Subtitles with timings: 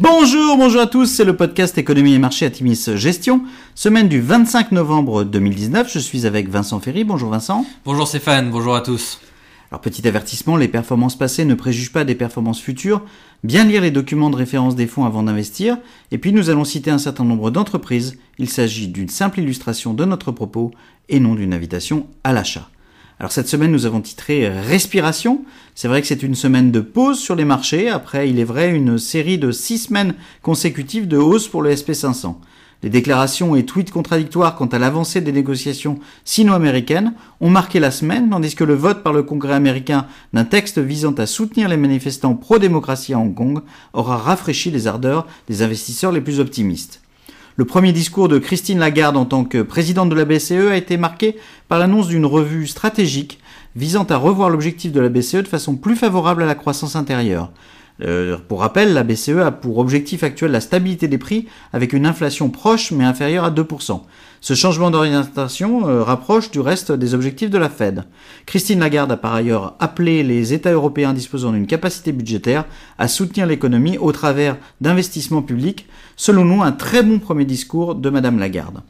[0.00, 3.42] Bonjour, bonjour à tous, c'est le podcast Économie et Marché à Timis Gestion,
[3.76, 5.88] semaine du 25 novembre 2019.
[5.88, 7.04] Je suis avec Vincent Ferry.
[7.04, 7.64] Bonjour Vincent.
[7.84, 9.20] Bonjour Stéphane, bonjour à tous.
[9.70, 13.02] Alors petit avertissement, les performances passées ne préjugent pas des performances futures.
[13.44, 15.78] Bien lire les documents de référence des fonds avant d'investir.
[16.10, 18.18] Et puis nous allons citer un certain nombre d'entreprises.
[18.38, 20.72] Il s'agit d'une simple illustration de notre propos
[21.08, 22.68] et non d'une invitation à l'achat.
[23.20, 25.44] Alors cette semaine, nous avons titré Respiration.
[25.76, 28.74] C'est vrai que c'est une semaine de pause sur les marchés, après, il est vrai,
[28.74, 32.34] une série de six semaines consécutives de hausse pour le SP500.
[32.82, 38.28] Les déclarations et tweets contradictoires quant à l'avancée des négociations sino-américaines ont marqué la semaine,
[38.30, 42.34] tandis que le vote par le Congrès américain d'un texte visant à soutenir les manifestants
[42.34, 43.60] pro-démocratie à Hong Kong
[43.94, 47.00] aura rafraîchi les ardeurs des investisseurs les plus optimistes.
[47.56, 50.96] Le premier discours de Christine Lagarde en tant que présidente de la BCE a été
[50.96, 51.36] marqué
[51.68, 53.38] par l'annonce d'une revue stratégique
[53.76, 57.52] visant à revoir l'objectif de la BCE de façon plus favorable à la croissance intérieure.
[58.02, 62.06] Euh, pour rappel, la BCE a pour objectif actuel la stabilité des prix avec une
[62.06, 64.00] inflation proche mais inférieure à 2%.
[64.40, 68.04] Ce changement d'orientation euh, rapproche du reste des objectifs de la Fed.
[68.46, 72.64] Christine Lagarde a par ailleurs appelé les États européens disposant d'une capacité budgétaire
[72.98, 78.10] à soutenir l'économie au travers d'investissements publics, selon nous un très bon premier discours de
[78.10, 78.80] Madame Lagarde.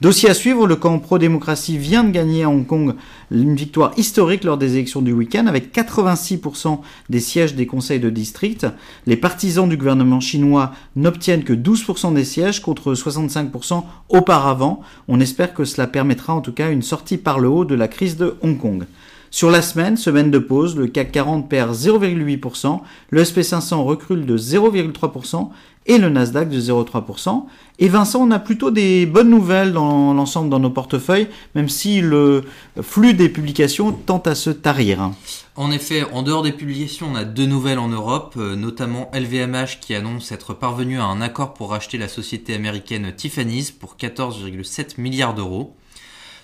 [0.00, 2.94] Dossier à suivre, le camp pro-démocratie vient de gagner à Hong Kong
[3.30, 6.78] une victoire historique lors des élections du week-end avec 86%
[7.10, 8.66] des sièges des conseils de district.
[9.06, 14.80] Les partisans du gouvernement chinois n'obtiennent que 12% des sièges contre 65% auparavant.
[15.06, 17.86] On espère que cela permettra en tout cas une sortie par le haut de la
[17.86, 18.86] crise de Hong Kong.
[19.32, 24.36] Sur la semaine, semaine de pause, le CAC 40 perd 0,8%, le SP500 recule de
[24.36, 25.50] 0,3%
[25.86, 27.44] et le Nasdaq de 0,3%.
[27.78, 32.00] Et Vincent, on a plutôt des bonnes nouvelles dans l'ensemble dans nos portefeuilles, même si
[32.00, 32.42] le
[32.82, 35.12] flux des publications tend à se tarir.
[35.54, 39.78] En effet, en dehors des publications, on a deux nouvelles en Europe, euh, notamment LVMH
[39.80, 45.00] qui annonce être parvenu à un accord pour racheter la société américaine Tiffany's pour 14,7
[45.00, 45.76] milliards d'euros.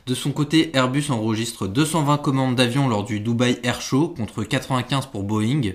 [0.06, 5.06] De son côté, Airbus enregistre 220 commandes d'avions lors du Dubai Air Show contre 95
[5.06, 5.72] pour Boeing.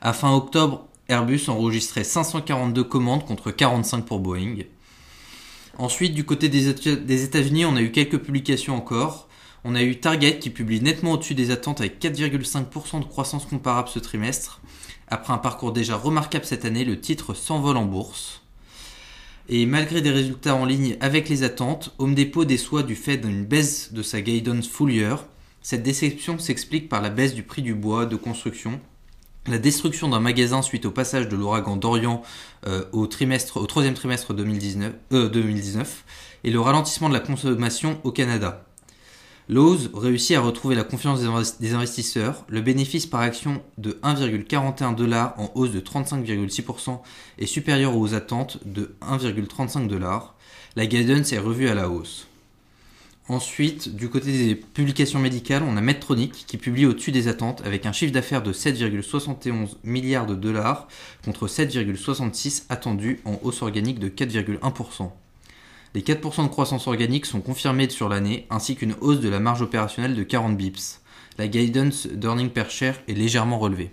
[0.00, 4.58] À fin octobre, Airbus enregistrait 542 commandes contre 45 pour Boeing.
[5.78, 9.26] Ensuite, du côté des États-Unis, on a eu quelques publications encore.
[9.64, 13.88] On a eu Target qui publie nettement au-dessus des attentes avec 4,5% de croissance comparable
[13.88, 14.60] ce trimestre.
[15.08, 18.41] Après un parcours déjà remarquable cette année, le titre s'envole en bourse.
[19.48, 23.44] Et malgré des résultats en ligne avec les attentes, Home Depot déçoit du fait d'une
[23.44, 25.24] baisse de sa guidance full year.
[25.62, 28.80] Cette déception s'explique par la baisse du prix du bois de construction,
[29.46, 32.22] la destruction d'un magasin suite au passage de l'ouragan d'Orient
[32.66, 38.64] euh, au, troisième trimestre 2019, 2019 euh, et le ralentissement de la consommation au Canada.
[39.48, 41.20] Lowe's réussit à retrouver la confiance
[41.58, 42.44] des investisseurs.
[42.48, 47.00] Le bénéfice par action de 1,41 dollars en hausse de 35,6%
[47.38, 50.36] est supérieur aux attentes de 1,35 dollars.
[50.76, 52.28] La guidance est revue à la hausse.
[53.28, 57.86] Ensuite, du côté des publications médicales, on a Medtronic qui publie au-dessus des attentes avec
[57.86, 60.88] un chiffre d'affaires de 7,71 milliards de dollars
[61.24, 65.10] contre 7,66 attendus en hausse organique de 4,1%.
[65.94, 69.60] Les 4% de croissance organique sont confirmés sur l'année, ainsi qu'une hausse de la marge
[69.60, 71.00] opérationnelle de 40 bips.
[71.38, 73.90] La guidance d'earning per share est légèrement relevée.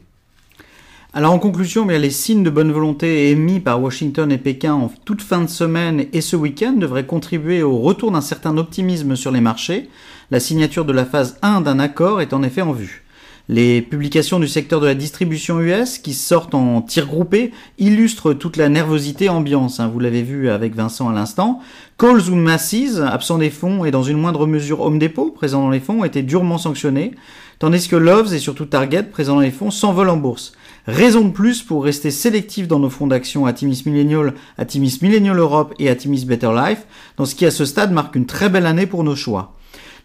[1.12, 5.24] Alors en conclusion, les signes de bonne volonté émis par Washington et Pékin en toute
[5.24, 9.42] fin de semaine et ce week-end devraient contribuer au retour d'un certain optimisme sur les
[9.42, 9.90] marchés.
[10.30, 13.04] La signature de la phase 1 d'un accord est en effet en vue.
[13.52, 18.58] Les publications du secteur de la distribution US qui sortent en tir groupé illustrent toute
[18.58, 19.80] la nervosité ambiance.
[19.80, 21.60] Hein, vous l'avez vu avec Vincent à l'instant.
[21.98, 25.72] Coles ou Macy's, absent des fonds et dans une moindre mesure Home Depot, présent dans
[25.72, 27.16] les fonds, ont été durement sanctionnés,
[27.58, 30.52] tandis que Loves et surtout Target, présent dans les fonds, s'envolent en bourse.
[30.86, 35.74] Raison de plus pour rester sélectif dans nos fonds d'action Atimis Millennial, Atimis Millennial Europe
[35.80, 36.86] et Atimis Better Life,
[37.18, 39.56] dans ce qui à ce stade marque une très belle année pour nos choix.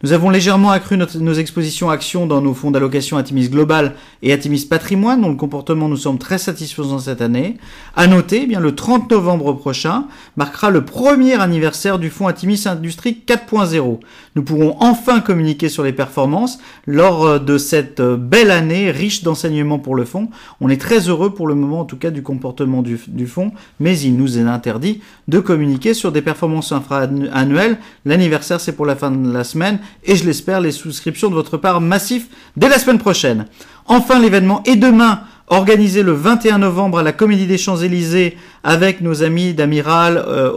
[0.03, 4.67] Nous avons légèrement accru nos expositions actions dans nos fonds d'allocation Atimis Global et Atimis
[4.69, 7.57] Patrimoine, dont le comportement nous semble très satisfaisant cette année.
[7.97, 10.07] À noter, eh bien le 30 novembre prochain
[10.37, 14.01] marquera le premier anniversaire du fonds Atimis Industrie 4.0.
[14.35, 19.23] Nous pourrons enfin communiquer sur les performances lors euh, de cette euh, belle année riche
[19.23, 20.29] d'enseignements pour le fonds.
[20.61, 23.99] On est très heureux pour le moment, en tout cas, du comportement du, fonds, mais
[23.99, 27.79] il nous est interdit de communiquer sur des performances infra-annuelles.
[28.05, 31.57] L'anniversaire, c'est pour la fin de la semaine et je l'espère les souscriptions de votre
[31.57, 32.27] part massif
[32.57, 33.47] dès la semaine prochaine.
[33.87, 39.23] Enfin, l'événement est demain organisé le 21 novembre à la Comédie des Champs-Élysées avec nos
[39.23, 40.51] amis d'Amiral, euh,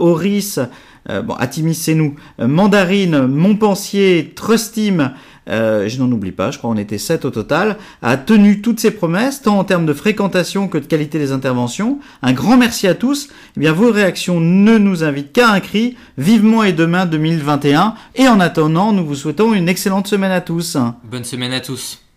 [1.10, 5.12] euh, bon, Atimis c'est nous, euh, Mandarine, Montpensier, Trustim,
[5.48, 8.80] euh, je n'en oublie pas, je crois qu'on était 7 au total, a tenu toutes
[8.80, 11.98] ses promesses, tant en termes de fréquentation que de qualité des interventions.
[12.22, 13.28] Un grand merci à tous.
[13.56, 15.96] Eh bien, vos réactions ne nous invitent qu'à un cri.
[16.18, 17.94] Vivement et demain 2021.
[18.16, 20.76] Et en attendant, nous vous souhaitons une excellente semaine à tous.
[21.04, 22.07] Bonne semaine à tous.